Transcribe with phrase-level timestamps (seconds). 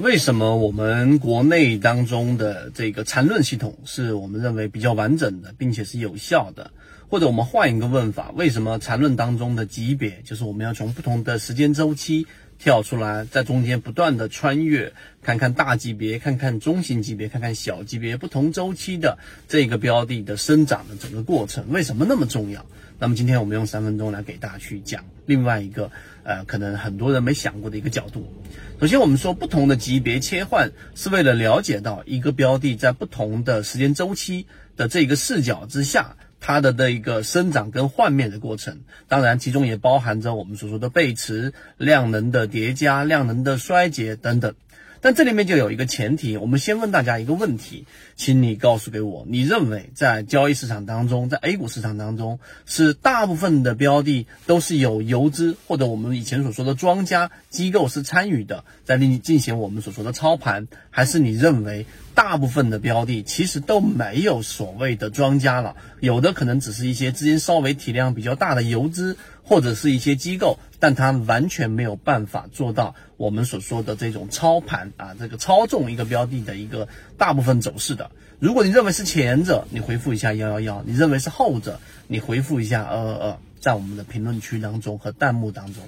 [0.00, 6.70] 为什么我们国内当中的这个缠论系统是我们认为比较完整的，并且是有效的？
[7.10, 12.26] 或者我们换一个问法，为什么缠论当中的级别，就是我们要从不同的时间周期
[12.58, 22.64] 跳出来，在中间不断的穿越，看看大级别，看看中型级别，看看小级别，不同周期的这个标的的生长的整个过程，为什么那么重要？
[23.00, 25.90] 那么今天我们用三分钟来给大家去讲另外一个，
[26.22, 28.30] 呃，可能很多人没想过的一个角度。
[28.78, 38.80] 首先，我们说不同的级别切换是为了了解到一个标的在不同的时间周期的这个视角之下，它的的一个生长跟换面的过程。
[39.08, 44.54] 当然，其中也包含着我们所说的背驰、量能的叠加、量能的衰竭等等。
[45.00, 47.86] 但这里面就有一个前提，我们先问大家一个问题，
[48.16, 69.16] 请你告诉给我，你认为在交易市场当中，在 A 股市场当中，是大部分的标的都是有游资或者我们以前所说的庄家机构是参与的，在进进行我们所说的操盘，还是你认为大部分的标的其实都没有所谓的庄家了，有的可能只是一些资金稍微体量比较大的游资。
[69.50, 76.86] 或者是一些机构，但它完全没有办法做到我们所说的这种操盘啊，这个操纵一个标的的一个
[77.18, 78.12] 大部分走势的。
[78.38, 85.82] 如果你认为是前者，你回复一下幺幺幺；你认为是后者，你回复一下二二二，在我们的评论区当中和弹幕当中。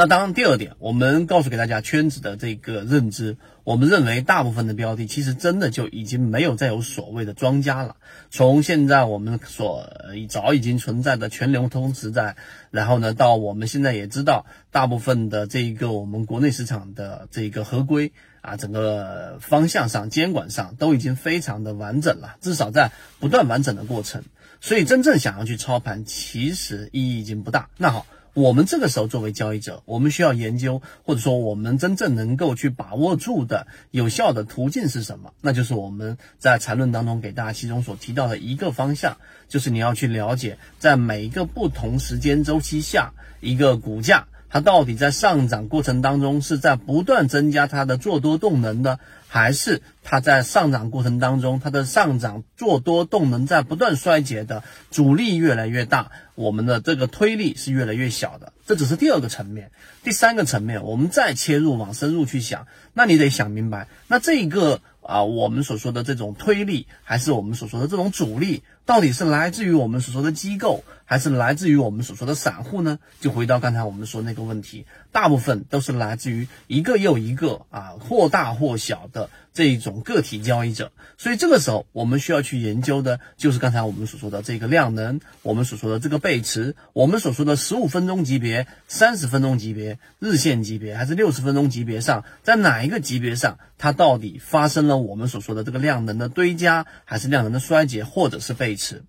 [0.00, 7.96] 那当然，第二点，我们告诉给大家圈子的这个认知，我们认为大部分的标的其实真的就已经没有再有所谓的庄家了。
[8.30, 9.92] 从现在我们所
[10.30, 12.36] 早已经存在的全流通时代，
[12.70, 24.24] 然后呢，到我们现在也知道，大部分的这一个我们国内市场的这个合规啊，整个方向上监管上都已经非常的完整了，至少在不断完整的过程。
[24.62, 27.68] 所以真正想要去操盘，其实意义已经不大。
[27.76, 28.06] 那好。
[28.34, 35.32] 我们这个时候作为交易者，我们需要研究，或者说我们真正能够去把握住的有效的途径是什么？
[35.40, 39.16] 那就是我们在缠论当中给大家其中所提到的一个方向，
[39.48, 44.28] 就是你要去了解，在每一个不同时间周期下，一个股价。
[44.50, 59.72] 它到底在上涨过程当中是在不断增加它的做多动能呢，还是它在上涨过程当中它的上涨做多动能在不断衰竭的，阻力越来越大，我们的这个推力是越来越小的，这只是第二个层面。
[60.04, 64.80] 第三个层面，我们再切入往深入去想，那你得想明白，那这一个。
[65.02, 72.98] 啊，我们所说的这种推力，还是我们所说的这种阻力，到底是来自于我们所说的机构，还是来自于我们所说的散户呢？
[73.18, 79.30] 就回到刚才我们说那个问题，大部分都是来自于一个又一个啊，或大或小的。
[79.52, 99.02] 这一种个体交易者，所以这个时候我们需要去研究的，就是刚才我们所说的这个量能，我们所说的这个背驰，我们所说的十五分钟级别、三十分钟级别、日线级别还是六十分钟级别上，在哪一个级别上，它到底发生了我们所说的这个量能的堆加，还是量能的衰竭，或者是背驰？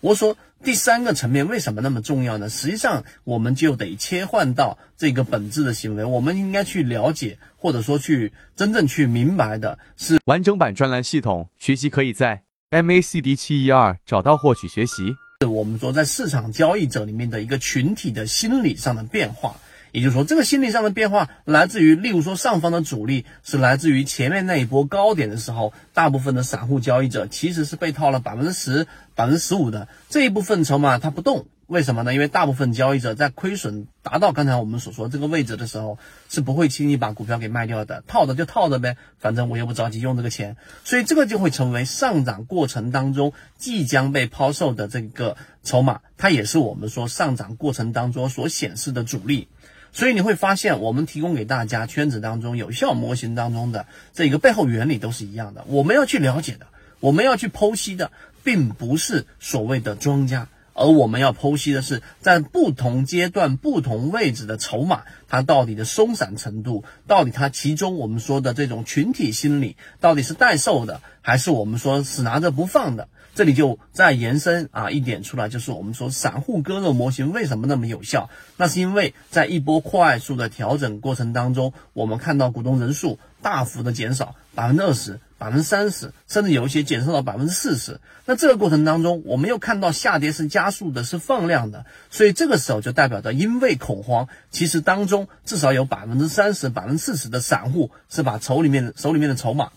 [0.00, 2.48] 我说第三个层面为什么那么重要呢？
[2.48, 15.14] 实际上，我们就得切换到这个本质的行为，我们应该去了解，或者说去真正去明白的是完整版专栏系统学习可以在 MACD 七一二找到获取学习。
[15.40, 19.56] 是我们说在市场交易者里面的一个群体的心理上的变化。
[19.92, 32.12] 也就是说，这个心理上的变化来自于，例如说上方的阻力是来自于前面那一波高点的时候，大部分的散户交易者其实是被套了百分之十、百分之十五的这一部分筹码，它不动，为什么呢？
[32.12, 49.48] 因为大部分交易者在亏损达到刚才我们所说这个位置的时候，是不会轻易把股票给卖掉的，套着就套着呗，反正我又不着急用这个钱，所以这个就会成为上涨过程当中即将被抛售的这个筹码，它也是我们说上涨过程当中所显示的阻力。
[49.92, 55.64] 所以你会发现，我们提供给大家圈子当中有效模型当中的这个背后原理都是一样的。
[55.66, 56.66] 我们要去了解的，
[57.00, 58.12] 我们要去剖析的，
[58.44, 73.08] 并不是所谓的庄家，而我们要剖析的是在不同阶段、不同位置的筹码，它到底的松散程度，到底它其中我们说的这种群体心理，到底是待售的，还是我们说死拿着不放的。
[73.38, 78.30] 这里就再延伸啊一点出来，就是我们说散户割肉模型为什么那么有效？
[78.56, 88.00] 那是因为在一波快速的调整过程当中，我们看到股东人数大幅的减少，百分之二十、百分之三十，甚至有一些减少到百分之四十。
[88.24, 99.70] 那这个过程当中，我们又看到下跌是加速的，是放量的，所以这个时候就代表着因为恐慌，其实当中至少有百分之三十、百分之四十的散户是把手里面手里面的筹码。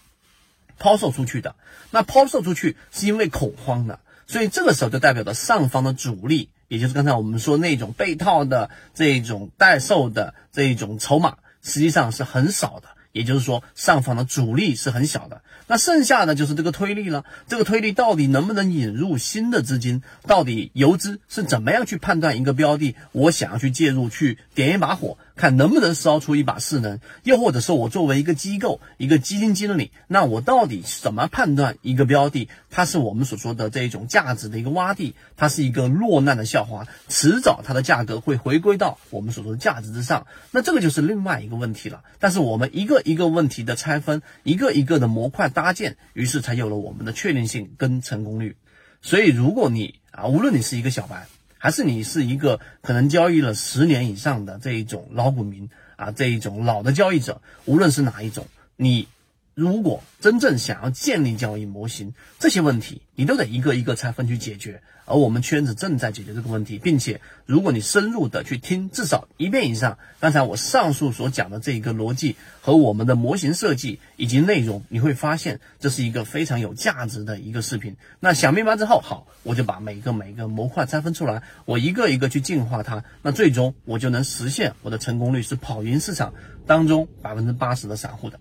[0.81, 1.55] 抛售出去的，
[1.91, 15.43] 那抛售出去是因为恐慌的，所以这个时候就代表着上方的主力，也就是刚才我们说那种被套的这种待售的这种筹码，实际上是很少的，也就是说上方的主力是很小的。
[15.67, 20.01] 那剩下的就是这个推力了，这个推力到底能不能引入新的资金？
[20.27, 22.95] 到底游资是怎么样去判断一个标的？
[23.13, 25.17] 我想要去介入，去点一把火。
[25.41, 40.27] 看能不能烧出一把势能，又或者说我作为一个机构、一个基金经理，那我到底怎么判断一个标的，它是我们所说的这一种价值的一个洼地，它是一个落难的校花，迟早它的价格会回归到我们所说的价值之上。
[40.51, 42.03] 那这个就是另外一个问题了。
[42.19, 48.57] 但是我们一个一个问题的拆分，一个一个的模块搭建，于是才有了我们的确定性跟成功率。
[49.01, 51.25] 所以，如果你啊，无论你是一个小白，
[51.61, 59.07] 还是你是一个可能交易了十年以上的这一种老股民啊，这一种老的交易者，无论是哪一种，你。
[59.53, 64.81] 如果真正想要建立交易模型，这些问题你都得一个一个拆分去解决。
[65.06, 77.98] 而我们圈子正在解决这个问题，并且如果你深入的去听至少一遍以上，刚才我上述所讲的这一个逻辑和我们的模型设计以及内容，你会发现这是一个非常有价值的一个视频。
[78.21, 86.33] 那想明白之后，好，我就把每个每个模块拆分出来，我一个一个去进化它，那最终我就能实现我的成功率是跑赢市场
[86.65, 88.39] 当中百分之八十的散户的。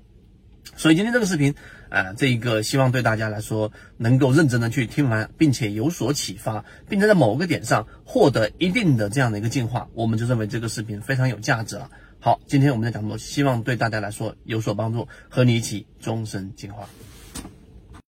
[0.80, 1.54] 所以今天这个视频，
[1.90, 11.90] 啊，这一个希望对大家来说能够认真的去听完，并且有所启发，并且在某个点上获得一定的这样的一个进化，我们就认为这个视频非常有价值了。
[12.18, 16.88] 好，今天我们的讲座希望对大家来说有所帮助，和你一起终身进化。